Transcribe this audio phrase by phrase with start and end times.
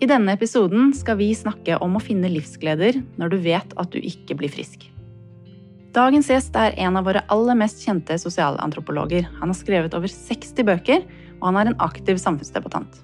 [0.00, 3.98] I denne episoden skal vi snakke om å finne livsgleder når du vet at du
[4.00, 4.86] ikke blir frisk.
[5.92, 9.26] Dagens gjest er en av våre aller mest kjente sosialantropologer.
[9.42, 11.04] Han har skrevet over 60 bøker,
[11.40, 12.96] og han er en aktiv samfunnsdebattant.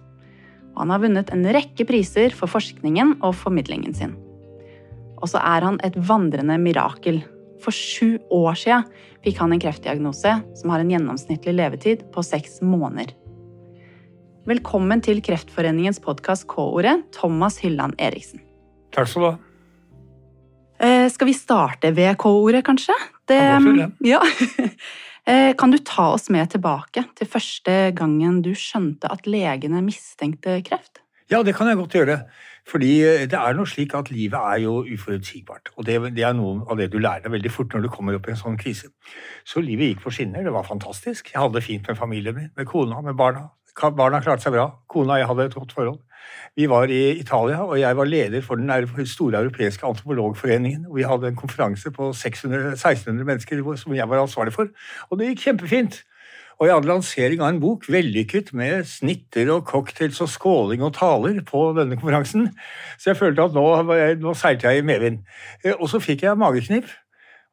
[0.72, 4.16] Og han har vunnet en rekke priser for forskningen og formidlingen sin.
[5.20, 7.20] Og så er han et vandrende mirakel.
[7.60, 8.80] For sju år sia
[9.26, 13.12] fikk han en kreftdiagnose som har en gjennomsnittlig levetid på seks måneder.
[14.46, 18.38] Velkommen til Kreftforeningens podkast K-ordet, Thomas Hylland Eriksen.
[18.94, 19.32] Takk skal du ha.
[20.86, 22.94] Eh, skal vi starte ved K-ordet, kanskje?
[23.26, 23.40] Det,
[24.12, 24.20] ja.
[25.26, 30.60] eh, kan du ta oss med tilbake til første gangen du skjønte at legene mistenkte
[30.70, 31.02] kreft?
[31.26, 32.20] Ja, det kan jeg godt gjøre.
[32.70, 35.74] Fordi eh, det er noe slik at livet er jo uforutsigbart.
[35.74, 38.14] Og det, det, er noe av det du lærer deg veldig fort når du kommer
[38.14, 38.94] opp i en sånn krise.
[39.42, 40.46] Så livet gikk på skinner.
[40.46, 41.34] Det var fantastisk.
[41.34, 43.48] Jeg hadde det fint med familien min, med kona, med barna.
[43.76, 44.70] Barna klarte seg bra.
[44.88, 46.00] Kona og jeg hadde et godt forhold.
[46.56, 50.86] Vi var i Italia, og jeg var leder for den store europeiske antropologforeningen.
[50.94, 54.68] Vi hadde en konferanse på 600, 1600 mennesker som jeg var ansvarlig for.
[55.10, 56.02] Og det gikk kjempefint.
[56.56, 60.94] Og jeg hadde lansering av en bok, vellykket, med snitter og cocktails og skåling og
[60.96, 62.48] taler på denne konferansen.
[62.96, 63.66] Så jeg følte at nå,
[64.22, 65.20] nå seilte jeg i medvind.
[65.62, 66.88] Eh, og så fikk jeg mageknip,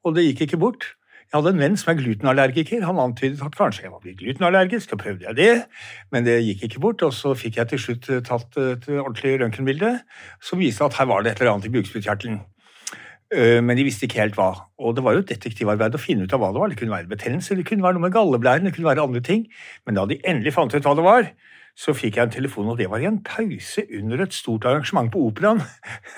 [0.08, 0.88] og det gikk ikke bort.
[1.34, 2.84] Jeg hadde en venn som er glutenallergiker.
[2.86, 4.92] Han antydet at kanskje jeg var blitt glutenallergisk.
[4.94, 5.66] og prøvde jeg det,
[6.14, 7.02] men det gikk ikke bort.
[7.02, 9.96] Og så fikk jeg til slutt eh, tatt et ordentlig røntgenbilde
[10.38, 12.38] som viste at her var det et eller annet i bukspyttkjertelen.
[13.34, 14.52] Eh, men de visste ikke helt hva.
[14.78, 16.70] Og det var jo et detektivarbeid å finne ut av hva det var.
[16.70, 19.48] Det kunne være betennelse, det kunne være noe med galleblæren, det kunne være andre ting.
[19.90, 21.32] Men da de endelig fant ut hva det var,
[21.74, 25.10] så fikk jeg en telefon, og det var i en pause under et stort arrangement
[25.12, 25.62] på Operaen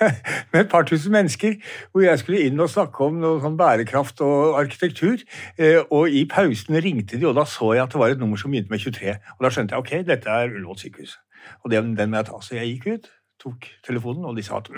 [0.52, 1.56] med et par tusen mennesker,
[1.92, 5.24] hvor jeg skulle inn og snakke om noe sånn bærekraft og arkitektur.
[5.56, 8.40] Eh, og i pausen ringte de, og da så jeg at det var et nummer
[8.40, 9.16] som begynte med 23.
[9.38, 11.16] Og da skjønte jeg ok, dette er Ullevål sykehus.
[11.64, 12.42] Og den, den må jeg ta.
[12.42, 13.10] Så jeg gikk ut,
[13.42, 14.70] tok telefonen, og de sa at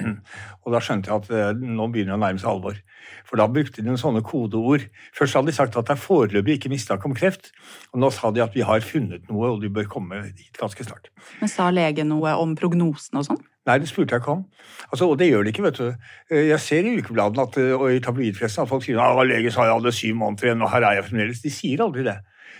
[0.64, 2.80] Og da skjønte jeg at eh, nå begynner det å nærme seg alvor.
[3.28, 4.86] For da brukte de noen sånne kodeord.
[5.16, 7.52] Først hadde de sagt at det er foreløpig ikke mistanke om kreft,
[7.92, 10.86] og nå sa de at vi har funnet noe, og de bør komme hit ganske
[10.86, 11.12] snart.
[11.42, 13.40] Men Sa legen noe om prognosen og sånn?
[13.68, 14.44] Nei, det spurte jeg ikke om.
[14.88, 15.88] Altså, og det gjør de ikke, vet du.
[16.32, 19.52] Eh, jeg ser i ukebladene at, eh, og i tabloidpressen at folk sier at legen
[19.52, 21.42] sa jeg hadde syv måneder igjen, og her er jeg fremdeles.
[21.44, 22.18] De sier aldri det.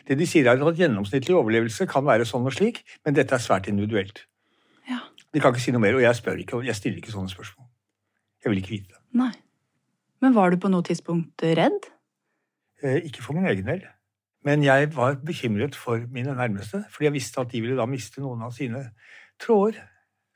[0.08, 3.42] Det de sier er at Gjennomsnittlig overlevelse kan være sånn og slik, men dette er
[3.42, 4.24] svært individuelt.
[5.34, 7.68] De kan ikke si noe mer, og jeg spør ikke, jeg stiller ikke sånne spørsmål.
[8.44, 9.00] Jeg vil ikke vite det.
[9.20, 9.32] Nei.
[10.20, 11.86] Men var du på noe tidspunkt redd?
[12.82, 13.84] Eh, ikke for min egen del.
[14.44, 18.22] Men jeg var bekymret for mine nærmeste, fordi jeg visste at de ville da miste
[18.24, 18.86] noen av sine
[19.40, 19.76] tråder.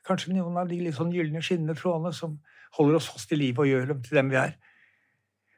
[0.05, 2.37] Kanskje noen av de litt sånn gylne, skinnende trådene som
[2.77, 4.57] holder oss fast i livet og gjør dem til dem vi er.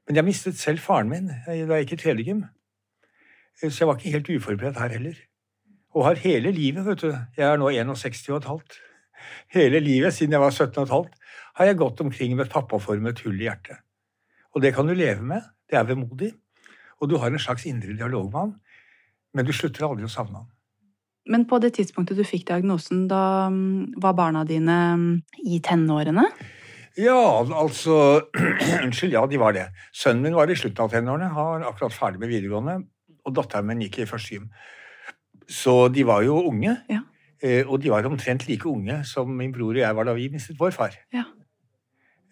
[0.07, 3.99] Men jeg mistet selv faren min da jeg gikk i tredje eh, så jeg var
[3.99, 5.19] ikke helt uforberedt her heller.
[5.95, 8.79] Og har hele livet, vet du, jeg er nå 61 og et halvt,
[9.53, 11.16] hele livet siden jeg var 17 og et halvt,
[11.57, 13.81] har jeg gått omkring med et pappaformet hull i hjertet.
[14.55, 15.45] Og det kan du leve med.
[15.69, 16.31] Det er vemodig.
[17.01, 18.53] Og du har en slags indre dialog med han,
[19.33, 20.53] men du slutter aldri å savne han.
[21.27, 25.09] Men på det tidspunktet du fikk diagnosen, da mm, var barna dine mm,
[25.51, 26.23] i tenårene?
[26.97, 27.97] Ja, altså
[28.85, 29.67] Unnskyld, ja, de var det.
[29.94, 31.29] Sønnen min var i slutten av tenårene.
[31.35, 32.79] Han var akkurat ferdig med videregående.
[33.27, 34.47] Og datteren min gikk i første gym.
[35.51, 36.73] Så de var jo unge.
[36.89, 37.03] Ja.
[37.43, 40.29] Eh, og de var omtrent like unge som min bror og jeg var da vi
[40.33, 40.95] mistet vår far.
[41.13, 41.27] Ja.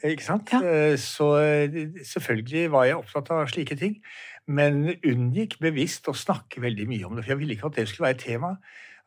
[0.03, 0.53] Ikke sant?
[0.53, 0.61] Ja.
[0.61, 3.99] Eh, så eh, selvfølgelig var jeg opptatt av slike ting,
[4.47, 7.25] men unngikk bevisst å snakke veldig mye om det.
[7.25, 8.55] For jeg ville ikke at det skulle være et tema.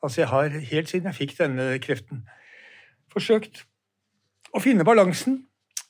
[0.02, 2.24] Altså, jeg har helt siden jeg fikk denne kreften,
[3.12, 3.64] forsøkt
[4.54, 5.42] å finne balansen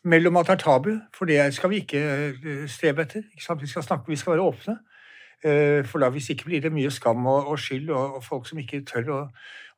[0.08, 3.26] mellom at det er tabu, for det skal vi ikke eh, strebe etter.
[3.36, 4.78] Ikke vi skal snakke, vi skal være åpne.
[5.38, 8.58] For da hvis ikke blir det mye skam og, og skyld og, og, folk som
[8.58, 9.18] ikke tør å,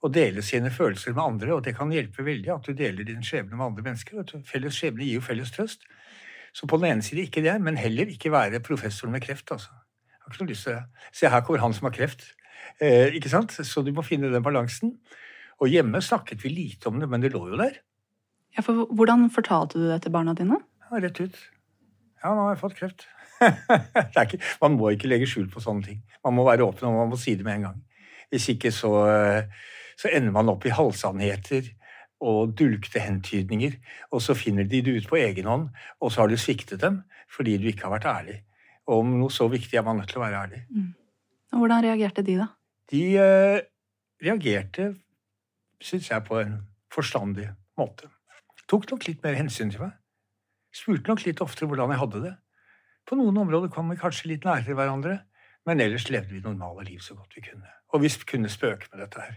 [0.00, 3.20] å dele sine følelser med andre, og det kan hjelpe veldig at du deler din
[3.26, 4.22] skjebne med andre mennesker.
[4.48, 5.84] Felles skjebne gir jo felles trøst.
[6.56, 9.52] Så på den ene side ikke det, men heller ikke være professor med kreft.
[9.52, 9.70] altså.
[10.08, 11.04] Jeg har ikke noe lyst til det.
[11.12, 12.24] Se, her kommer han som har kreft.
[12.80, 13.54] Eh, ikke sant?
[13.66, 14.96] Så du må finne den balansen.
[15.60, 17.78] Og hjemme snakket vi lite om det, men det lå jo der.
[18.56, 20.58] Ja, for Hvordan fortalte du det til barna dine?
[20.88, 21.36] Ja, rett ut.
[22.24, 23.06] Ja, nå har jeg fått kreft.
[24.24, 26.00] ikke, man må ikke legge skjul på sånne ting.
[26.24, 27.82] Man må være åpen, og man må si det med en gang.
[28.30, 28.92] Hvis ikke så
[30.00, 31.74] så ender man opp i halvsannheter
[32.24, 33.76] og dulgte hentydninger,
[34.12, 35.68] og så finner de det ut på egen hånd,
[36.00, 38.38] og så har du sviktet dem fordi du ikke har vært ærlig.
[38.90, 40.62] Og om noe så viktig er man nødt til å være ærlig.
[40.74, 40.88] Mm.
[41.60, 42.48] Hvordan reagerte de, da?
[42.90, 43.60] De eh,
[44.24, 44.88] reagerte,
[45.82, 46.56] syns jeg, på en
[46.90, 47.46] forstandig
[47.78, 48.10] måte.
[48.70, 49.94] Tok nok litt mer hensyn til meg.
[50.74, 52.34] Spurte nok litt oftere hvordan jeg hadde det.
[53.08, 55.18] På noen områder kom vi kanskje litt nærere hverandre,
[55.66, 57.68] men ellers levde vi normale liv så godt vi kunne.
[57.92, 59.34] Og vi kunne spøke med dette her.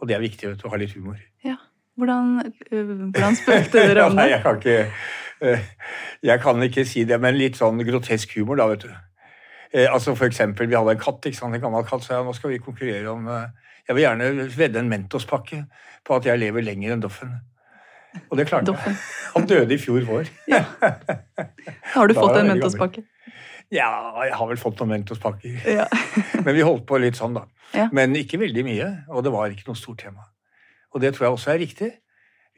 [0.00, 1.18] Og det er viktig vet du, å ha litt humor.
[1.44, 1.58] Ja.
[2.00, 2.38] Hvordan,
[2.72, 4.36] øh, hvordan spøkte dere om Nei, det?
[4.36, 4.76] jeg kan ikke
[5.44, 5.64] eh,
[6.22, 8.94] Jeg kan ikke si det, men litt sånn grotesk humor, da, vet du.
[9.74, 12.24] Eh, altså For eksempel, vi hadde en katt, ikke sant, en gammel katt, så jeg,
[12.24, 13.50] nå skal vi konkurrere om eh,
[13.88, 15.64] Jeg vil gjerne vedde en Mentos-pakke
[16.06, 17.34] på at jeg lever lenger enn Doffen.
[18.28, 18.98] Og det klarte jeg.
[19.36, 20.30] Han døde i fjor vår.
[21.94, 23.04] Har du fått en Mentos-pakke?
[23.70, 23.90] Ja,
[24.26, 25.60] jeg har vel fått noen Mentos-pakker.
[25.70, 25.86] Ja.
[26.44, 27.44] Men vi holdt på litt sånn, da.
[27.76, 27.86] Ja.
[27.94, 30.26] Men ikke veldig mye, og det var ikke noe stort tema.
[30.90, 31.90] Og det tror jeg også er riktig.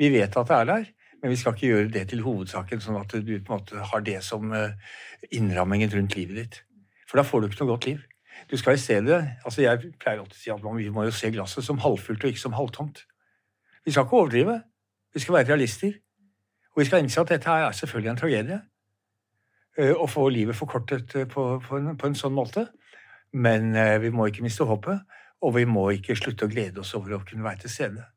[0.00, 0.86] Vi vet at det er der,
[1.20, 4.06] men vi skal ikke gjøre det til hovedsaken, sånn at du på en måte har
[4.06, 4.72] det som eh,
[5.36, 6.56] innrammingen rundt livet ditt.
[7.06, 8.00] For da får du ikke noe godt liv.
[8.48, 11.12] Du skal i stedet altså Jeg pleier alltid å si at man, vi må jo
[11.14, 13.04] se glasset som halvfullt og ikke som halvtomt.
[13.84, 14.56] Vi skal ikke overdrive.
[15.14, 15.92] Vi skal være realister.
[16.72, 18.60] Og vi skal innse at dette er selvfølgelig en tragedie.
[19.78, 22.66] eh, Å få livet forkortet eh, på, på, en, på en sånn måte.
[23.32, 25.04] Men eh, vi må ikke miste håpet,
[25.42, 28.08] og vi må ikke slutte å glede oss over å kunne være til stede.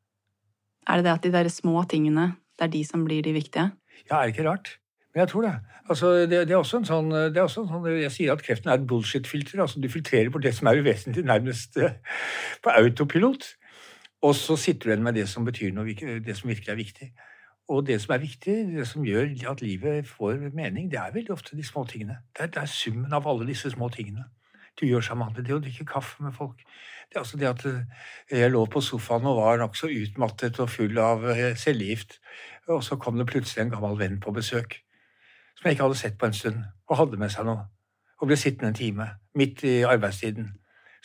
[0.87, 3.69] Er det det at de der små tingene, det er de som blir de viktige?
[4.09, 4.75] Ja, er det ikke rart?
[5.13, 5.53] Men jeg tror det.
[5.89, 8.41] Altså, det, det er også en sånn, det er også en sånn Jeg sier at
[8.43, 9.61] kreften er et bullshit-filter.
[9.63, 11.77] altså Du filtrerer bort det som er uvesentlig, nærmest
[12.63, 13.47] på autopilot.
[14.23, 17.09] Og så sitter du igjen med det som betyr noe, det som virkelig er viktig.
[17.67, 21.33] Og det som er viktig, det som gjør at livet får mening, det er veldig
[21.33, 22.17] ofte de små tingene.
[22.37, 24.25] Det er, det er summen av alle disse små tingene
[24.79, 25.45] du gjør sammen med.
[25.45, 26.59] Det å drikke kaffe med folk.
[27.07, 30.69] Det er altså det at eh, jeg lå på sofaen og var nokså utmattet og
[30.69, 32.19] full av eh, cellegift,
[32.67, 34.81] og så kom det plutselig en gammel venn på besøk
[35.55, 37.61] som jeg ikke hadde sett på en stund, og hadde med seg noe,
[38.19, 39.05] og ble sittende en time,
[39.39, 40.49] midt i arbeidstiden.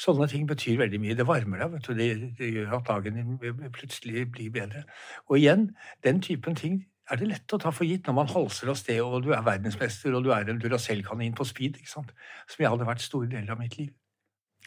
[0.01, 1.17] Sånne ting betyr veldig mye.
[1.19, 1.95] Det varmer deg, vet du.
[1.99, 2.09] Det,
[2.39, 4.87] det gjør at dagen din plutselig blir bedre.
[5.29, 5.67] Og igjen,
[6.07, 6.79] den typen ting
[7.11, 9.45] er det lett å ta for gitt når man halser av sted, og du er
[9.45, 12.13] verdensmester, og du er en Duracell-kanin på speed, ikke sant?
[12.49, 13.91] som jeg hadde vært store deler av mitt liv.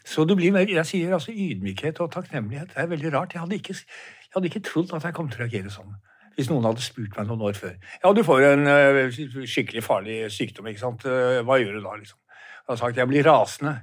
[0.04, 2.74] Så det blir mer, jeg sier altså ydmykhet og takknemlighet.
[2.74, 3.32] Det er veldig rart.
[3.32, 5.94] Jeg hadde ikke, jeg hadde ikke trodd at jeg kom til å reagere sånn.
[6.34, 7.78] Hvis noen hadde spurt meg noen år før.
[8.02, 11.06] Ja, du får en eh, skikkelig farlig sykdom, ikke sant.
[11.08, 12.18] Eh, Hva gjør du da, liksom?
[12.64, 13.74] Jeg har sagt jeg blir rasende.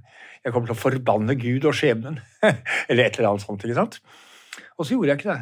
[0.44, 2.20] Jeg kommer til å forbanne Gud og skjebnen.
[2.90, 4.00] eller et eller annet sånt, ikke sant.
[4.78, 5.42] Og så gjorde jeg ikke det.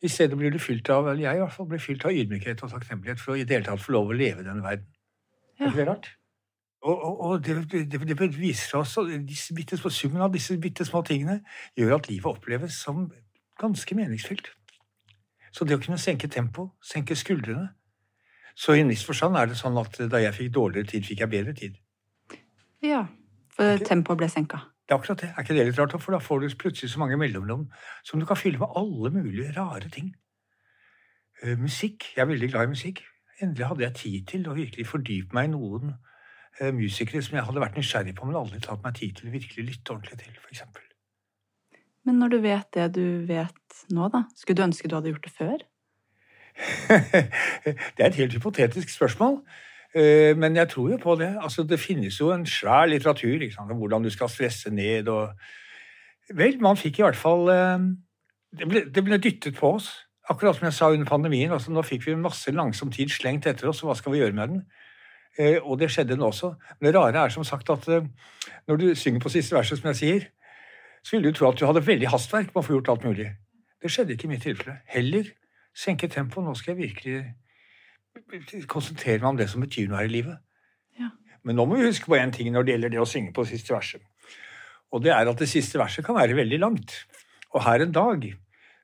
[0.00, 2.64] I stedet blir du fylt av, eller jeg i hvert fall, blir fylt av ydmykhet
[2.64, 4.88] og takknemlighet for å i det hele tatt få lov å leve i denne verden.
[5.60, 5.68] Er Ja.
[5.68, 6.08] ikke det rart?
[6.80, 7.56] Og, og, og det,
[7.92, 8.96] det, det viser oss
[9.28, 11.42] disse bitte summen av disse bitte små tingene
[11.76, 13.10] gjør at livet oppleves som
[13.60, 14.48] ganske meningsfylt.
[15.52, 17.74] Så det å kunne senke tempo, senke skuldrene
[18.54, 21.20] Så i en viss forstand er det sånn at da jeg fikk dårligere tid, fikk
[21.22, 21.76] jeg bedre tid.
[22.82, 23.04] Ja,
[23.54, 23.86] for okay.
[23.86, 24.64] tempoet ble senka.
[24.90, 25.30] Det er akkurat det.
[25.36, 25.94] Er ikke det litt rart?
[26.02, 27.68] For da får du plutselig så mange mellomrom
[28.02, 30.14] som du kan fylle med alle mulige rare ting.
[31.44, 32.10] Uh, musikk.
[32.16, 33.02] Jeg er veldig glad i musikk.
[33.40, 37.46] Endelig hadde jeg tid til å virkelig fordype meg i noen uh, musikere som jeg
[37.46, 40.40] hadde vært nysgjerrig på, men aldri tatt meg tid til å virkelig lytte ordentlig til,
[40.42, 40.66] f.eks.
[42.08, 45.26] Men når du vet det du vet nå, da, skulle du ønske du hadde gjort
[45.28, 45.66] det før?
[46.90, 49.38] det er et helt hypotetisk spørsmål.
[49.94, 51.36] Eh, Men jeg tror jo på det.
[51.42, 55.32] Altså, det finnes jo en svær litteratur om hvordan du skal stresse ned og
[56.34, 57.78] Vel, man fikk i hvert fall eh,
[58.54, 59.88] Det ble, det ble dyttet på oss.
[60.30, 61.50] Akkurat som jeg sa under pandemien.
[61.50, 64.32] altså Nå fikk vi masse langsom tid slengt etter oss, og hva skal vi gjøre
[64.36, 64.62] med den?
[65.38, 66.54] Eh, Og det skjedde nå også.
[66.80, 67.88] Men det rare er som sagt at
[68.68, 70.26] når du synger på siste verset, som jeg sier,
[71.02, 73.30] så ville du tro at du hadde veldig hastverk med å få gjort alt mulig.
[73.82, 74.78] Det skjedde ikke i mitt tilfelle.
[74.86, 75.30] Heller
[75.74, 76.44] senke tempoet.
[76.46, 77.20] Nå skal jeg virkelig
[78.70, 80.38] konsentrere meg om det som betyr noe her i livet.
[80.98, 81.10] Ja.
[81.46, 83.46] Men nå må vi huske på én ting når det gjelder det å synge på
[83.48, 84.02] siste verset.
[84.90, 86.96] Og det er at det siste verset kan være veldig langt.
[87.54, 88.26] Og her en dag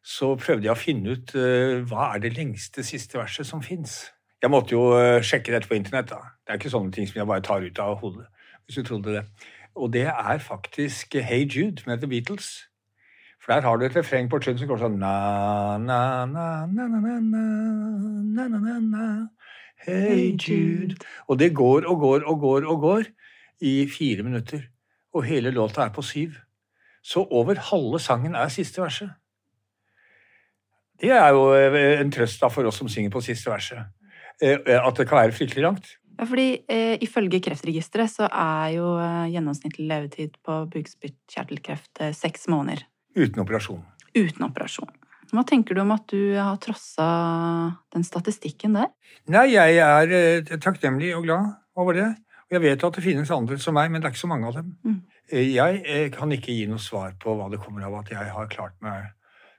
[0.07, 4.05] så prøvde jeg å finne ut uh, hva er det lengste siste verset som fins.
[4.43, 6.13] Jeg måtte jo uh, sjekke dette på internett.
[6.13, 6.39] da.
[6.47, 8.29] Det er ikke sånne ting som jeg bare tar ut av hodet.
[8.67, 9.25] hvis du trodde det.
[9.75, 12.69] Og det er faktisk Hey Jude med The Beatles.
[13.47, 15.11] For der har du et refreng på slutten som går sånn na,
[15.79, 19.05] na, na, na, na, na, na, na, na.
[19.87, 20.97] Hey Jude.
[21.31, 23.07] Og det går og går og går og går
[23.63, 24.65] i fire minutter.
[25.15, 26.35] Og hele låta er på syv.
[27.07, 29.15] Så over halve sangen er siste verset.
[30.99, 33.87] Det er jo eh, en trøst da for oss som synger på siste verset.
[34.43, 35.95] Eh, At det kan være fryktelig langt.
[36.19, 42.51] Ja, fordi eh, Ifølge Kreftregisteret så er jo eh, gjennomsnittlig levetid på bukspyttkjertelkreft eh, seks
[42.51, 42.83] måneder
[43.17, 43.83] Uten operasjon.
[44.17, 44.93] uten operasjon.
[45.33, 47.07] Hva tenker du om at du har trossa
[47.93, 48.93] den statistikken der?
[49.33, 52.07] Nei, jeg er eh, takknemlig og glad over det.
[52.47, 54.47] Og jeg vet at det finnes andre som meg, men det er ikke så mange
[54.47, 54.71] av dem.
[54.87, 55.01] Mm.
[55.33, 58.31] Eh, Jeg eh, kan ikke gi noe svar på hva det kommer av at jeg
[58.37, 59.09] har klart meg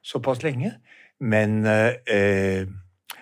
[0.08, 0.72] såpass lenge.
[1.20, 2.68] Men eh, eh,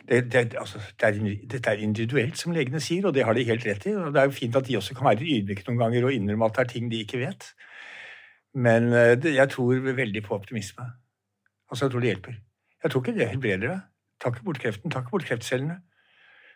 [0.06, 3.48] det, det, altså, det er, dette er individuelt, som legene sier, og det har de
[3.48, 3.96] helt rett i.
[3.98, 6.46] Og det er jo fint at de også kan være ydmyke noen ganger og innrømme
[6.51, 7.50] at det er ting de ikke vet.
[8.56, 10.88] Men eh, jeg tror veldig på optimisme.
[11.70, 12.38] Altså, jeg tror det hjelper.
[12.84, 13.80] Jeg tror ikke det helbreder deg.
[14.22, 15.80] Ta ikke bort kreften, ta ikke bort kreftcellene.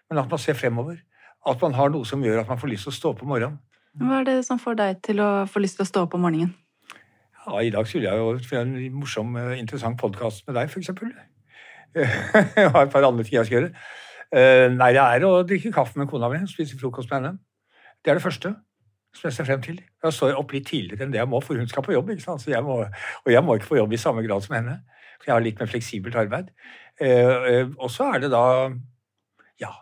[0.09, 1.01] Men at man ser fremover.
[1.47, 3.31] At man har noe som gjør at man får lyst til å stå opp om
[3.33, 3.59] morgenen.
[3.99, 6.23] Hva er det som får deg til å få lyst til å stå opp om
[6.23, 6.53] morgenen?
[7.39, 10.91] Ja, I dag skulle jeg jo få en morsom, eh, interessant podkast med deg, f.eks.
[12.59, 13.69] Jeg har et par andre ting jeg skal gjøre.
[14.29, 17.39] Eh, nei, det er å drikke kaffe med kona mi, spise frokost med henne.
[18.05, 18.51] Det er det første
[19.19, 19.81] som jeg ser frem til.
[20.03, 22.13] Da står jeg opp litt tidligere enn det jeg må, for hun skal på jobb.
[22.15, 24.79] Jeg må, og jeg må ikke få jobb i samme grad som henne.
[25.19, 26.53] For jeg har litt mer fleksibelt arbeid.
[27.03, 28.43] Eh, og så er det da
[29.59, 29.73] ja,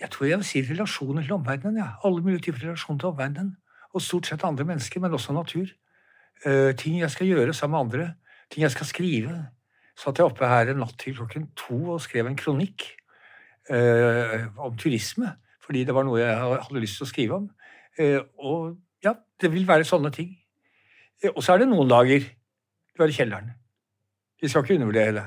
[0.00, 1.80] jeg tror jeg vil si relasjoner til omverdenen.
[1.82, 1.90] Ja.
[2.06, 3.56] Alle mulige typer relasjoner til omverdenen.
[3.92, 5.68] Og stort sett andre mennesker, men også natur.
[6.46, 8.14] Uh, ting jeg skal gjøre sammen med andre.
[8.50, 9.34] Ting jeg skal skrive.
[9.98, 12.94] Satt jeg oppe her en natt til klokken to og skrev en kronikk
[13.68, 15.34] om turisme.
[15.60, 17.48] Fordi det var noe jeg hadde lyst til å skrive om.
[17.98, 20.36] Uh, og ja, det vil være sånne ting.
[21.34, 22.22] og så er det noen dager
[22.98, 23.50] du er i kjelleren.
[24.38, 25.24] Vi skal ikke undervurdere det.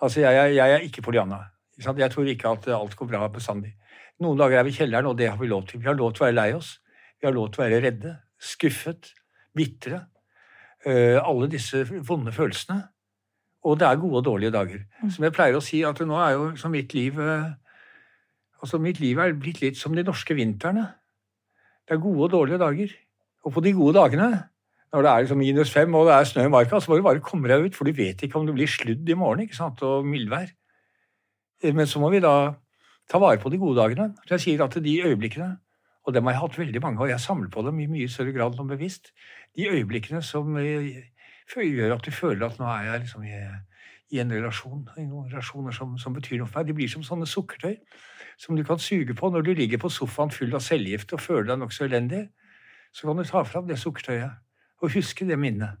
[0.00, 1.38] Altså, jeg, jeg, jeg er ikke Polianna.
[1.78, 3.74] Jeg tror ikke at alt går bra bestandig.
[4.20, 5.80] Noen dager er vi i kjelleren, og det har vi lov til.
[5.80, 6.74] Vi har lov til å være lei oss.
[7.20, 9.12] Vi har lov til å være redde, skuffet,
[9.56, 10.04] bitre.
[10.86, 12.80] Uh, alle disse vonde følelsene.
[13.62, 14.84] Og det er gode og dårlige dager.
[15.02, 15.10] Mm.
[15.14, 17.18] Som jeg pleier å si, at nå er jo som mitt liv
[18.62, 20.84] Altså, mitt liv er blitt litt som de norske vintrene.
[21.88, 22.94] Det er gode og dårlige dager.
[23.44, 24.28] Og på de gode dagene,
[24.92, 27.06] når det er liksom minus fem og det er snø i marka, så må du
[27.06, 29.58] bare komme deg ut, for du vet ikke om det blir sludd i morgen ikke
[29.58, 30.52] sant, og mildvær.
[31.74, 32.54] Men så må vi da
[33.10, 34.12] ta vare på de gode dagene.
[34.26, 35.56] Så jeg sier at de øyeblikkene,
[36.06, 38.34] og dem har jeg hatt veldig mange, og jeg samler på dem i mye større
[38.34, 39.12] grad enn bevisst,
[39.56, 41.02] de øyeblikkene som eh,
[41.56, 43.36] gjør at du føler at nå er jeg liksom i,
[44.12, 46.68] i en relasjon, relasjoner som, som, betyr noe for meg.
[46.68, 47.78] De blir som sånne sukkertøy
[48.40, 51.52] som du kan suge på når du ligger på sofaen full av cellegift og føler
[51.52, 52.26] deg nokså elendig.
[52.92, 54.36] Så kan du ta fram det sukkertøyet
[54.82, 55.80] og huske det minnet.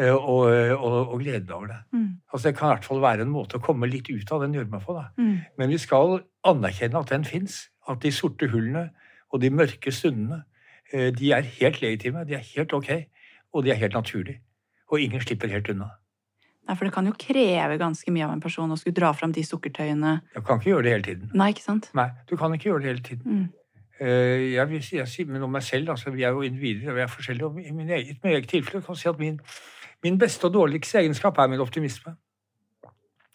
[0.00, 1.80] Eh, og, og, og, glede deg over det.
[1.92, 2.08] Mm.
[2.32, 4.56] Altså Det kan i hvert fall være en måte å komme litt ut av den
[4.56, 4.98] gjørma på.
[5.20, 5.34] Mm.
[5.60, 7.66] Men vi skal anerkjenne at den fins.
[7.90, 8.88] At de sorte hullene
[9.34, 10.44] og de mørke stundene
[10.92, 12.90] eh, de er helt legitime, de er helt ok,
[13.52, 14.42] og de er helt naturlige.
[14.92, 15.90] Og ingen slipper helt unna.
[16.68, 19.32] Nei, For det kan jo kreve ganske mye av en person å skulle dra fram
[19.34, 20.14] de sukkertøyene.
[20.36, 21.32] Du kan ikke gjøre det hele tiden.
[21.34, 21.90] Nei, ikke sant?
[21.98, 23.42] Nei, du kan ikke gjøre det hele tiden.
[23.42, 23.50] Mm.
[24.02, 27.04] Eh, jeg vil jeg sier om meg selv, altså vi er jo individer og vi
[27.04, 27.46] er forskjellige.
[27.46, 29.40] og I min eget, min eget tilfelle kan jeg si at min
[30.02, 32.16] Min beste og dårligste egenskap er min optimisme.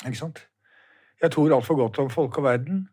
[0.05, 0.41] Ikke sant?
[1.22, 2.89] Jeg tror altfor godt om folk og verden,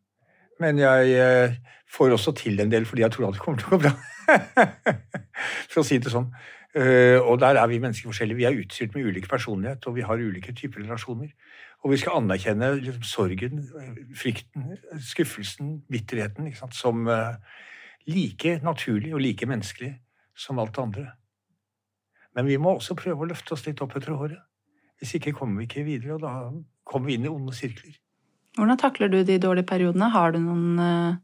[0.60, 1.56] men jeg eh,
[1.90, 3.92] får også til en del fordi jeg tror alt kommer til å gå bra.
[5.72, 6.30] For å si det sånn.
[6.74, 8.36] Uh, og der er vi mennesker forskjellige.
[8.36, 11.28] Vi er utstyrt med ulik personlighet, og vi har ulike typer relasjoner.
[11.84, 13.60] Og vi skal anerkjenne liksom, sorgen,
[14.16, 17.36] frykten, skuffelsen, bitterheten som uh,
[18.06, 19.92] like naturlig og like menneskelig
[20.36, 21.06] som alt det andre.
[22.34, 24.40] Men vi må også prøve å løfte oss litt opp etter håret.
[24.98, 26.32] Hvis ikke kommer vi ikke videre, og da
[26.88, 27.94] kommer vi inn i onde sirkler.
[28.58, 30.10] Hvordan takler du de dårlige periodene?
[30.14, 31.16] Har du noen eh,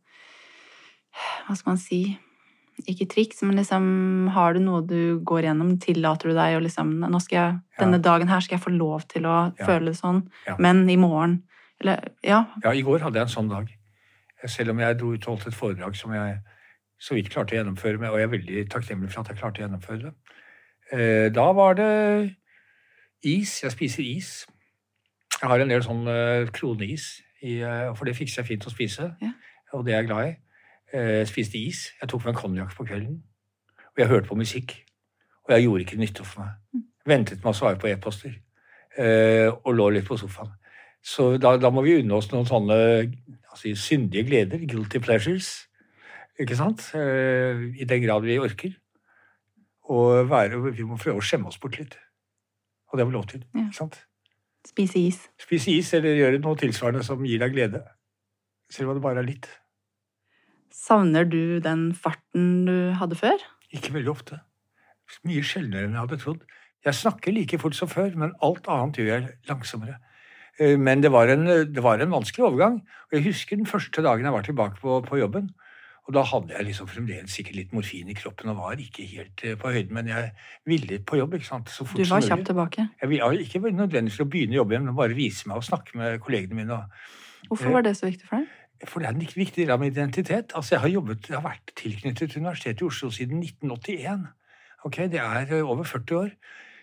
[1.46, 2.00] Hva skal man si
[2.88, 5.74] Ikke triks, men liksom Har du noe du går gjennom?
[5.82, 6.94] Tillater du deg å liksom
[7.30, 10.22] jeg, Denne dagen her skal jeg få lov til å føle det sånn,
[10.58, 11.42] men i morgen
[11.80, 12.44] Eller Ja.
[12.64, 13.68] Ja, i går hadde jeg en sånn dag.
[14.46, 16.40] Selv om jeg dro ut og holdt et foredrag som jeg
[17.00, 19.64] så vidt klarte å gjennomføre, og jeg er veldig takknemlig for at jeg klarte å
[19.64, 20.12] gjennomføre det.
[20.92, 22.36] Eh, da var det
[23.24, 23.62] is.
[23.62, 24.46] Jeg spiser is.
[25.40, 29.14] Jeg har en del sånn eh, kroneis, eh, for det fikser jeg fint å spise.
[29.22, 29.32] Ja.
[29.72, 30.34] Og det er jeg glad i.
[30.92, 31.86] Jeg spiste is.
[32.00, 33.20] Jeg tok meg en konjakk på kvelden.
[33.90, 34.74] Og jeg hørte på musikk.
[35.46, 36.56] Og jeg gjorde ikke nytte for meg.
[36.74, 36.86] Mm.
[37.10, 38.34] Ventet med å svare på e-poster.
[39.64, 40.52] Og lå litt på sofaen.
[41.00, 44.66] Så da, da må vi unne oss noen sånne altså, syndige gleder.
[44.68, 45.52] Guilty pleasures.
[46.40, 46.90] Ikke sant?
[46.94, 48.76] I den grad vi orker
[49.90, 51.96] og være, vi må prøve å skjemme oss bort litt.
[52.90, 53.42] Og det har vi lov til.
[53.54, 53.66] Ja.
[53.66, 53.98] ikke sant?
[54.66, 55.18] Spise is.
[55.40, 57.80] Spise is, eller gjøre noe tilsvarende som gir deg glede.
[58.70, 59.48] Selv om det bare er litt.
[60.74, 63.42] Savner du den farten du hadde før?
[63.74, 64.40] Ikke veldig ofte.
[65.26, 66.44] Mye sjeldnere enn jeg hadde trodd.
[66.86, 69.98] Jeg snakker like fort som før, men alt annet gjør jeg langsommere.
[70.60, 72.78] Eh, men det var en, det var en vanskelig overgang.
[73.10, 75.50] Og jeg husker den første dagen jeg var tilbake på, på jobben.
[76.08, 79.44] Og da hadde jeg liksom fremdeles sikkert litt morfin i kroppen og var ikke helt
[79.46, 79.92] eh, på høyden.
[79.98, 80.30] Men jeg
[80.66, 81.36] ville på jobb.
[81.38, 81.70] ikke sant?
[81.70, 82.00] Så fort.
[82.00, 82.86] Du var kjapt tilbake?
[83.02, 86.00] Jeg ville ikke nødvendigvis å begynne å jobbe igjen, men bare vise meg og snakke
[86.00, 86.80] med kollegene mine.
[87.50, 88.56] Hvorfor var det så viktig for deg?
[88.84, 90.52] For det er en viktig del av min identitet.
[90.54, 94.26] Altså, Jeg har jobbet, jeg har vært tilknyttet til Universitetet i Oslo siden 1981.
[94.84, 96.30] Ok, Det er eh, over 40 år.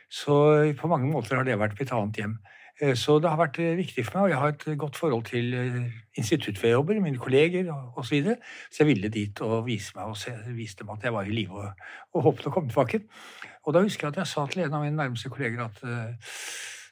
[0.09, 0.33] Så
[0.79, 2.37] på mange måter har det vært mitt annet hjem.
[2.81, 5.25] Eh, så det har vært eh, viktig for meg, og jeg har et godt forhold
[5.25, 8.03] til eh, institutt hvor jeg jobber, mine kolleger osv.
[8.03, 8.37] Så, videre.
[8.71, 11.33] så jeg ville dit og vise meg og se, vise dem at jeg var i
[11.33, 13.01] live og, og håpet å komme tilbake.
[13.65, 15.81] Og da husker jeg at jeg sa til en av mine nærmeste kolleger at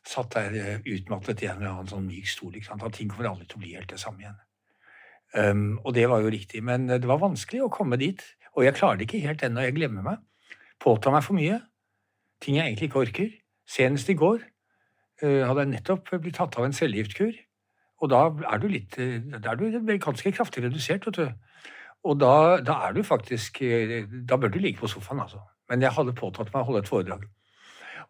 [0.06, 2.56] satt der eh, utmattet i en eller annen sånn myk stol.
[2.56, 4.38] At ting kommer aldri til å bli helt det samme igjen.
[5.36, 6.64] Um, og det var jo riktig.
[6.64, 8.22] Men det var vanskelig å komme dit.
[8.56, 9.66] Og jeg klarer det ikke helt ennå.
[9.66, 10.22] Jeg glemmer meg.
[10.82, 11.60] Påtar meg for mye.
[12.44, 13.34] Ting jeg egentlig ikke orker.
[13.68, 17.36] Senest i går uh, hadde jeg nettopp blitt tatt av en cellegiftkur.
[18.04, 21.70] Og da er du litt Da er du ganske kraftig redusert, vet du.
[22.06, 23.62] Og da, da, er du faktisk
[24.28, 25.40] Da bør du ligge på sofaen, altså.
[25.72, 27.24] Men jeg hadde påtatt meg å holde et foredrag.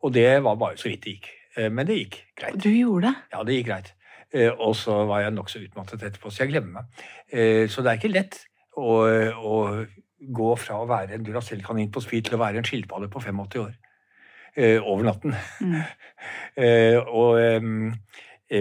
[0.01, 1.29] Og det var bare så vidt det gikk.
[1.72, 2.58] Men det gikk greit.
[2.60, 3.13] Du gjorde det?
[3.32, 3.94] Ja, det gikk greit.
[4.34, 7.70] Og så var jeg nokså utmattet etterpå, så jeg glemmer meg.
[7.72, 8.39] Så det er ikke lett
[8.75, 9.55] å, å
[10.20, 13.62] gå fra å være en Duracell-kanin på speed til å være en skilpadde på 85
[13.63, 13.74] år.
[14.82, 15.36] Over natten.
[15.62, 15.82] Mm.
[17.20, 17.39] og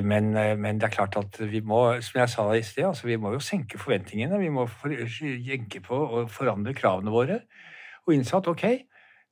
[0.02, 3.18] men, men, det er klart at vi må, som jeg sa i sted, altså vi
[3.20, 4.40] må jo senke forventningene.
[4.40, 4.64] Vi må
[5.44, 7.40] jenke på og forandre kravene våre.
[8.06, 8.64] Og innse at ok,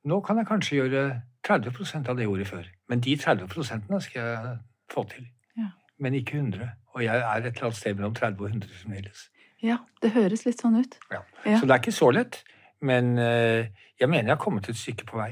[0.09, 1.05] nå kan jeg kanskje gjøre
[1.47, 2.69] 30% av det jeg gjorde før.
[2.89, 4.53] Men de 30% skal jeg
[4.93, 5.25] få til.
[5.99, 6.69] Men ikke 100.
[6.93, 9.29] Og jeg er et eller annet sted mellom 30 og 100 fremdeles.
[9.63, 10.97] Ja, det høres litt sånn ut.
[11.11, 11.21] Ja.
[11.45, 11.59] ja.
[11.59, 12.41] Så det er ikke så lett.
[12.83, 15.31] Men jeg mener jeg har kommet et stykke på vei.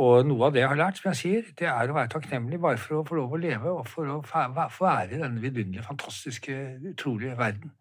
[0.00, 2.58] Og noe av det jeg har lært, som jeg sier, det er å være takknemlig
[2.62, 5.84] bare for å få lov å leve og for å få være i denne vidunderlige,
[5.84, 6.56] fantastiske,
[6.94, 7.74] utrolige verden.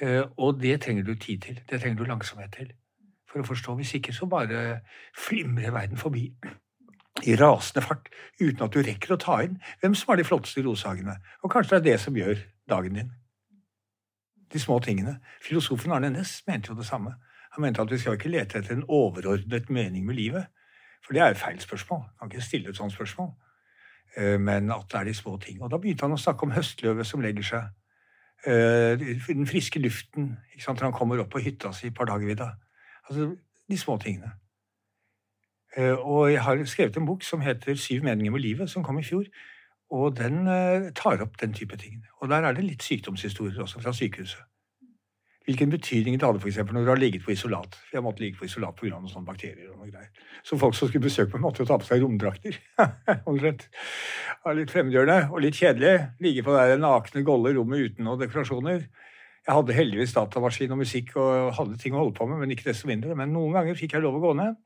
[0.00, 1.60] Eh, og det trenger du tid til.
[1.68, 2.72] Det trenger du langsomhet til
[3.28, 3.76] for å forstå.
[3.76, 4.80] Hvis ikke så bare
[5.16, 6.30] flimrer verden forbi
[7.26, 8.10] i rasende fart
[8.40, 11.16] uten at du rekker å ta inn hvem som har de flotteste rosehagene.
[11.42, 13.10] Og kanskje det er det som gjør dagen din.
[14.52, 15.18] De små tingene.
[15.44, 17.16] Filosofen Arne Næss mente jo det samme.
[17.52, 20.46] Han mente at vi skal ikke lete etter en overordnet mening med livet.
[21.04, 22.00] For det er jo feil spørsmål.
[22.20, 23.32] Man kan ikke stille et sånt spørsmål.
[24.16, 25.62] Eh, men at det er de små ting.
[25.62, 27.68] Og da begynte han å snakke om høstløvet som legger seg.
[28.46, 32.54] Eh, den friske luften når han kommer opp på hytta si dager videre.
[33.08, 33.34] Altså
[33.68, 34.32] de små tingene.
[35.76, 38.98] Eh, og jeg har skrevet en bok som heter Syv meninger med livet, som kom
[38.98, 39.24] i fjor.
[39.90, 40.44] Og den
[40.92, 42.02] tar opp den type ting.
[42.20, 44.44] Og der er det litt sykdomshistorier også fra sykehuset
[45.48, 47.76] hvilken betydning det hadde for eksempel, når du har ligget på isolat.
[47.88, 48.90] For Jeg måtte ligge på isolat pga.
[48.90, 49.70] noen sånne bakterier.
[49.72, 50.10] og noe greier.
[50.44, 52.58] Så folk som skulle besøke meg, måtte jo ta på seg romdrakter.
[54.58, 55.94] Litt fremmedgjørende og litt kjedelig.
[56.20, 58.84] Ligge på det nakne, golde rommet uten noen dekorasjoner.
[59.48, 62.68] Jeg hadde heldigvis datamaskin og musikk og hadde ting å holde på med, men ikke
[62.68, 63.16] desto mindre.
[63.16, 64.60] Men noen ganger fikk jeg lov å gå ned,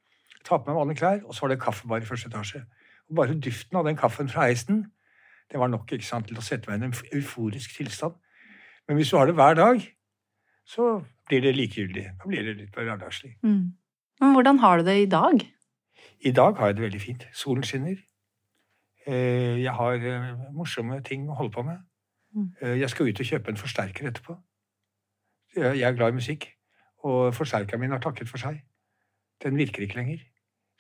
[0.45, 2.65] ta på meg vanlige klær, og så var det kaffebar i første etasje.
[3.11, 4.85] Og bare duften av den kaffen fra heisen,
[5.53, 8.15] det var nok ikke sant, til å sette meg i en euforisk tilstand.
[8.89, 9.83] Men hvis du har det hver dag,
[10.65, 12.07] så blir det likegyldig.
[12.21, 13.37] Da blir det litt hverdagslig.
[13.43, 13.75] Mm.
[14.21, 15.45] Men hvordan har du det i dag?
[16.21, 17.27] I dag har jeg det veldig fint.
[17.35, 17.97] Solen skinner.
[19.07, 21.83] Eh, jeg har eh, morsomme ting å holde på med.
[22.35, 22.49] Mm.
[22.63, 24.37] Eh, jeg skal ut og kjøpe en forsterker etterpå.
[25.57, 26.47] Jeg er glad i musikk,
[27.05, 28.63] og forsterkeren min har takket for seg.
[29.43, 30.23] Den virker ikke lenger.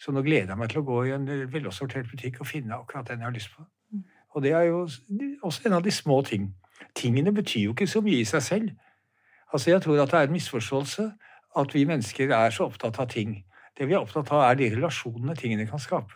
[0.00, 3.08] Så nå gleder jeg meg til å gå i en velsortert butikk og finne akkurat
[3.08, 3.64] den jeg har lyst på.
[3.92, 4.04] Mm.
[4.34, 4.88] Og det er jo
[5.42, 6.54] også en av de små ting.
[6.94, 8.70] Tingene betyr jo ikke så mye i seg selv.
[9.52, 11.12] Altså, Jeg tror at det er en misforståelse
[11.56, 13.44] at vi mennesker er så opptatt av ting.
[13.78, 16.14] Det vi er opptatt av, er de relasjonene tingene kan skape.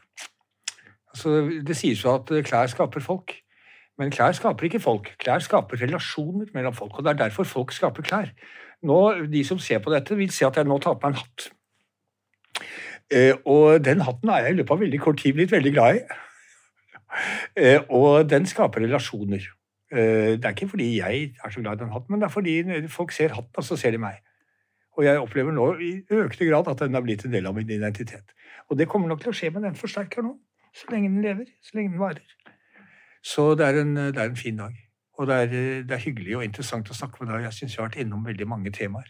[1.12, 3.34] Altså, Det sies jo at klær skaper folk.
[3.98, 5.14] Men klær skaper ikke folk.
[5.18, 6.98] Klær skaper relasjoner mellom folk.
[6.98, 8.32] Og det er derfor folk skaper klær.
[8.82, 11.22] Nå, De som ser på dette, vil se at jeg nå tar på meg en
[11.22, 11.50] hatt.
[13.12, 15.98] Eh, og den hatten er jeg i løpet av veldig kort tid blitt veldig glad
[15.98, 16.06] i.
[17.56, 19.44] Eh, og den skaper relasjoner.
[19.92, 22.34] Eh, det er ikke fordi jeg er så glad i den hatten, men det er
[22.34, 22.56] fordi
[22.92, 24.18] folk ser hatten, og så ser de meg.
[24.96, 27.70] Og jeg opplever nå i økende grad at den har blitt en del av min
[27.70, 28.34] identitet.
[28.68, 30.34] Og det kommer nok til å skje med den forsterker nå,
[30.74, 32.24] så lenge den lever, så lenge den varer.
[33.22, 34.74] Så det er en, det er en fin dag.
[35.16, 35.52] Og det er,
[35.88, 37.46] det er, hyggelig og interessant å snakke med deg.
[37.46, 39.08] Jeg syns jeg har vært innom veldig mange temaer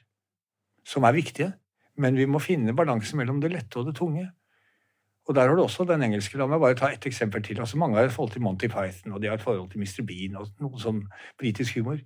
[0.87, 1.53] som er viktige.
[1.97, 4.27] Men vi må finne balansen mellom det lette og det tunge.
[5.27, 6.39] Og der har du også den engelske.
[6.39, 7.59] La meg bare ta ett eksempel til.
[7.61, 10.05] Altså Mange har et forhold til Monty Python, og de har et forhold til Mr.
[10.07, 11.03] Bean og noe sånn
[11.41, 11.99] britisk humor.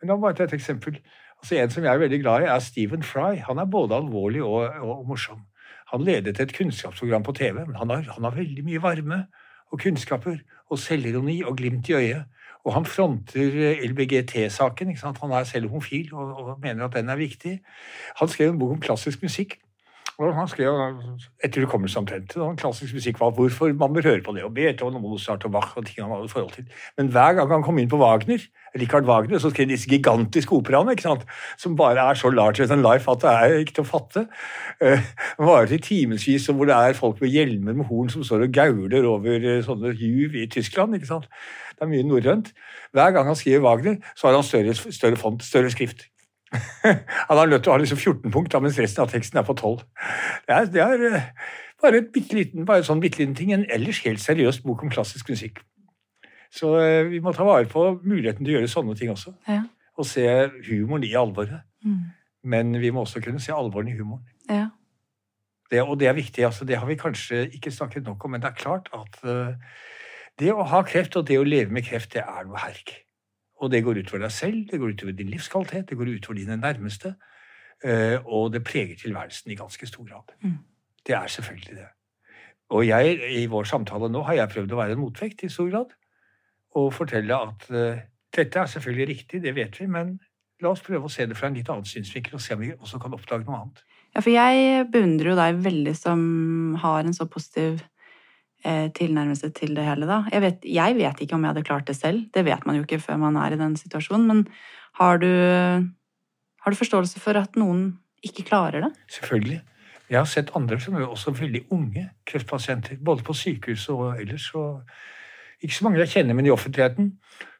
[0.00, 1.00] Men la meg bare ta et eksempel.
[1.40, 3.40] Altså En som jeg er veldig glad i, er Stephen Fry.
[3.48, 5.42] Han er både alvorlig og, og, morsom.
[5.90, 9.24] Han ledet et kunnskapsprogram på TV, men han har, han har veldig mye varme
[9.70, 10.38] og kunnskaper
[10.70, 12.28] og selvironi og glimt i øyet.
[12.64, 14.96] Og han fronter LBGT-saken.
[15.22, 17.60] Han er selv homofil og, og mener at den er viktig.
[18.20, 19.58] Han skrev en bok om klassisk musikk
[20.20, 20.76] og han skrev
[21.44, 25.04] etter hukommelse omtrent klassisk musikk var hvorfor man bør høre på det, og Beethoven og
[25.06, 26.66] Mozart og Bach og ting han hadde forhold til.
[26.98, 28.42] Men hver gang han kom inn på Wagner,
[28.76, 31.24] Richard Wagner, så skrev disse gigantiske operaene ikke sant?
[31.58, 34.26] som bare er så larger than life at det er ikke til å fatte.
[34.84, 35.08] Uh,
[35.40, 39.08] varer i timevis, hvor det er folk med hjelmer med horn som står og gauler
[39.08, 41.00] over sånne juv i Tyskland.
[41.00, 41.32] ikke sant?
[41.80, 42.50] Det er mye norrønt.
[42.92, 46.10] Hver gang han skriver Wagner, så har han større, større font, større skrift.
[47.28, 49.54] Han har nødt til å ha liksom 14 punkt, mens resten av teksten er på
[49.54, 49.84] 12.
[50.48, 51.28] Det er, det er eh,
[51.80, 53.52] bare, et liten, bare sånn bitte liten ting.
[53.54, 55.62] En ellers helt seriøs bok om klassisk musikk.
[56.52, 59.32] Så eh, vi må ta vare på muligheten til å gjøre sånne ting også.
[59.48, 59.62] Ja.
[59.96, 60.26] Og se
[60.66, 61.62] humoren i alvoret.
[61.86, 62.10] Mm.
[62.50, 64.26] Men vi må også kunne se alvoren i humoren.
[64.50, 64.66] Ja.
[65.70, 66.44] Det, og det er viktig.
[66.44, 69.54] altså Det har vi kanskje ikke snakket nok om, men det er klart at uh,
[70.40, 72.94] det å ha kreft og det å leve med kreft, det er noe herk.
[73.60, 76.56] Og det går utover deg selv, det går utover din livskvalitet, det går utover dine
[76.60, 77.14] nærmeste.
[77.84, 80.34] Uh, og det preger tilværelsen i ganske stor grad.
[80.44, 80.58] Mm.
[81.06, 81.88] Det er selvfølgelig det.
[82.70, 85.70] Og jeg, i vår samtale nå har jeg prøvd å være en motvekt i stor
[85.72, 85.94] grad.
[86.76, 88.02] Og fortelle at uh,
[88.36, 90.18] dette er selvfølgelig riktig, det vet vi, men
[90.60, 92.74] la oss prøve å se det fra en litt annen synsvinkel og se om vi
[92.76, 93.80] også kan oppdage noe annet.
[94.10, 96.22] Ja, for jeg beundrer jo deg veldig som
[96.82, 97.89] har en så positiv eh,
[98.64, 100.22] tilnærmelse til det hele, da.
[100.32, 102.26] Jeg vet, jeg vet, ikke om jeg hadde klart det selv.
[102.34, 104.26] Det vet man jo ikke før man er i den situasjonen.
[104.28, 104.42] Men
[105.00, 105.30] har du,
[106.60, 107.86] har du forståelse for at noen
[108.22, 108.90] ikke klarer det?
[109.08, 109.60] Selvfølgelig.
[110.10, 114.50] Jeg har sett andre som er også veldig unge kreftpasienter, både på sykehus og ellers.
[114.54, 114.82] og
[115.62, 117.12] ikke så mange jeg kjenner, men i offentligheten,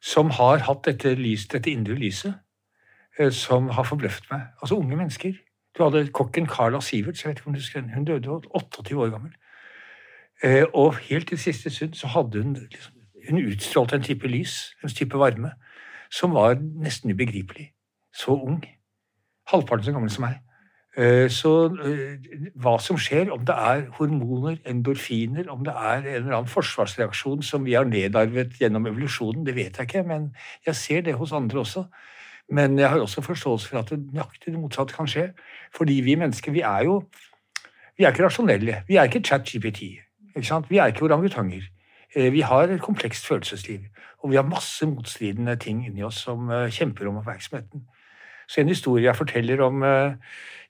[0.03, 2.35] som har hatt dette, lys, dette indre lyset,
[3.19, 4.47] eh, som har forbløffet meg.
[4.63, 5.33] Altså unge mennesker.
[5.77, 7.95] Du hadde kokken Carla Sivert, jeg vet ikke om du henne.
[7.95, 9.35] Hun døde 28 år gammel.
[10.45, 12.95] Eh, og helt til siste stund så hadde hun liksom,
[13.29, 15.51] Hun utstrålte en type lys, en type varme,
[16.11, 17.73] som var nesten ubegripelig.
[18.15, 18.65] Så ung.
[19.49, 20.39] Halvparten så gammel som meg.
[20.97, 21.53] Eh, så
[21.85, 22.17] eh,
[22.59, 27.45] hva som skjer, om det er hormoner, endorfiner, om det er en eller annen forsvarsreaksjon
[27.47, 30.31] som vi har nedarvet gjennom evolusjonen, det vet jeg ikke, men
[30.67, 31.85] jeg ser det hos andre også.
[32.51, 35.29] Men jeg har også forståelse for at det nøyaktig det motsatte kan skje.
[35.77, 37.03] Fordi vi mennesker, vi er jo
[37.99, 38.83] Vi er ikke rasjonelle.
[38.89, 40.10] Vi er ikke chat-GPT.
[40.35, 41.63] Vi er ikke orangutanger.
[42.15, 43.81] Eh, vi har et komplekst følelsesliv.
[44.19, 47.85] Og vi har masse motstridende ting inni oss som eh, kjemper om oppmerksomheten.
[48.49, 50.11] Så en historie jeg forteller om uh,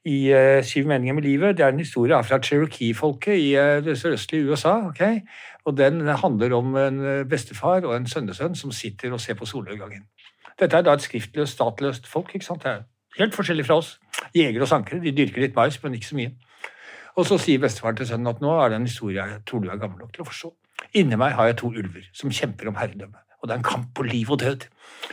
[0.04, 0.28] i
[0.62, 4.74] Syv meninger med livet, det er en historie fra Cherokee-folket i det sørøstlige USA.
[4.86, 5.20] Okay?
[5.64, 10.04] Og den handler om en bestefar og en sønnesønn som sitter og ser på solnedgangen.
[10.60, 12.34] Dette er da et skriftløst, statløst folk.
[12.34, 12.66] ikke sant?
[13.18, 14.00] Helt forskjellig fra oss.
[14.36, 15.00] Jegere og sankere.
[15.00, 16.30] De dyrker litt mais, men ikke så mye.
[17.20, 19.68] Og så sier bestefaren til sønnen at nå er det en historie jeg tror du
[19.68, 20.50] er gammel nok til å forstå.
[20.96, 23.20] Inni meg har jeg to ulver som kjemper om herredømme.
[23.40, 24.64] Og det er en kamp på liv og død.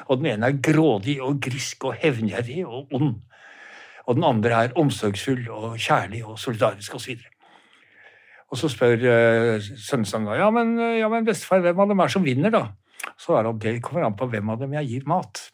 [0.08, 3.18] Og den ene er grådig og grisk og hevngjerrig og ond.
[4.08, 7.20] Og den andre er omsorgsfull og kjærlig og solidarisk osv.
[7.20, 7.52] Og,
[8.48, 12.24] og så spør uh, sønnen ja, men, ja, men bestefar, hvem av dem er som
[12.24, 12.66] vinner, da?
[13.20, 15.48] så er det det kommer an på hvem av dem jeg gir mat.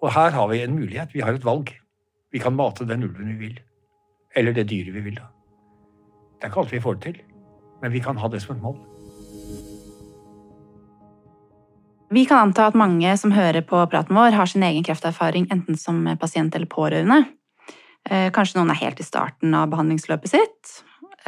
[0.00, 1.14] Og her har vi en mulighet.
[1.14, 1.70] Vi har et valg.
[2.32, 3.58] Vi kan mate den ulven vi vil.
[4.36, 5.18] Eller det dyret vi vil.
[5.18, 5.28] da.
[6.38, 7.18] Det er ikke alt vi får det til,
[7.82, 8.78] men vi kan ha det som et mål.
[12.10, 15.76] Vi kan anta at mange som hører på praten vår, har sin egen krefterfaring enten
[15.78, 17.22] som pasient eller pårørende.
[18.08, 20.72] Eh, kanskje noen er helt i starten av behandlingsløpet sitt.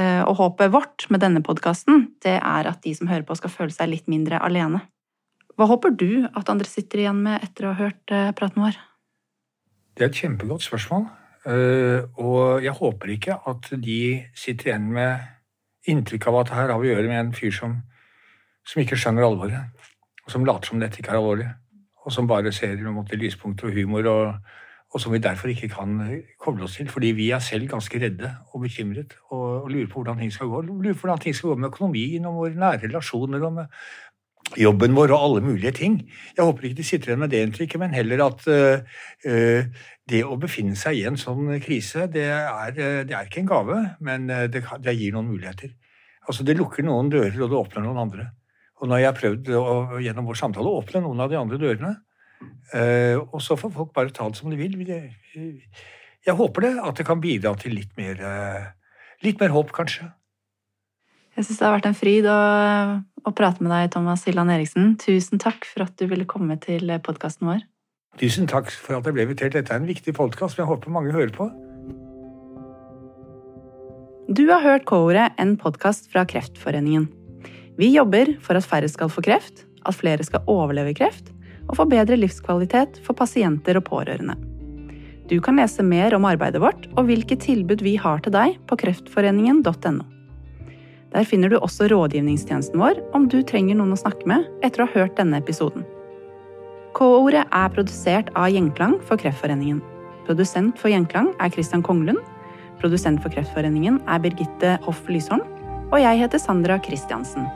[0.01, 3.75] Eh, og håpet vårt med denne podkasten er at de som hører på, skal føle
[3.75, 4.81] seg litt mindre alene.
[5.55, 8.79] Hva håper du at andre sitter igjen med etter å ha hørt eh, praten vår?
[9.95, 11.11] Det er et kjempegodt spørsmål.
[11.42, 13.96] Og jeg håper ikke at de
[14.38, 17.72] sitter igjen med inntrykk av at her har vi å gjøre med en fyr som,
[18.62, 19.83] som ikke skjønner alvoret
[20.22, 21.48] og som later som dette ikke er alvorlig,
[22.02, 24.52] og som bare ser måte, lyspunkter og humor, og,
[24.92, 26.90] og, som vi derfor ikke kan eh, koble oss til.
[26.90, 30.50] Fordi vi er selv ganske redde og bekymret og, og lurer på hvordan ting skal
[30.50, 30.62] gå.
[30.68, 33.78] Lurer på hvordan ting skal gå med økonomien og våre nære relasjoner og med
[34.59, 36.00] jobben vår og alle mulige ting.
[36.37, 40.37] Jeg håper ikke de sitter igjen med det inntrykket, men heller at uh, det å
[40.40, 44.64] befinne seg i en sånn krise, det er, det er ikke en gave, men det,
[44.83, 45.72] det gir noen muligheter.
[46.28, 48.28] Altså, det lukker noen dører, og det åpner noen andre.
[48.83, 49.62] Og nå har jeg prøvd å,
[50.02, 51.92] gjennom vår samtale å åpne noen av de andre dørene.
[52.72, 54.74] Uh, og så får folk bare ta det som de vil.
[54.83, 60.09] Jeg håper det, at det kan bidra til litt mer, uh, litt mer håp, kanskje.
[61.42, 62.40] Jeg syns det har vært en fryd å,
[63.02, 64.92] å, prate med deg, Thomas Hilland Eriksen.
[65.02, 67.64] Tusen takk for at du ville komme til podkasten vår.
[68.20, 69.57] Tusen takk for at jeg ble invitert.
[69.57, 71.48] Dette er en viktig podkast som jeg håper mange hører på.
[74.31, 77.11] Du har hørt K-ordet, en podkast fra Kreftforeningen.
[77.74, 81.35] Vi jobber for at færre skal få kreft, at flere skal overleve kreft,
[81.66, 84.38] og få bedre livskvalitet for pasienter og pårørende.
[85.26, 88.78] Du kan lese mer om arbeidet vårt og hvilke tilbud vi har til deg på
[88.87, 90.12] kreftforeningen.no.
[91.12, 94.88] Der finner du også rådgivningstjenesten vår om du trenger noen å snakke med etter å
[94.88, 95.85] ha hørt denne episoden.
[96.96, 99.81] K-ordet er produsert av Gjenklang for Kreftforeningen.
[100.27, 102.20] Produsent for Gjenklang er Christian Konglund.
[102.81, 105.44] Produsent for Kreftforeningen er Birgitte Hoff Lysholm.
[105.92, 107.48] Og jeg heter Sandra Christiansen.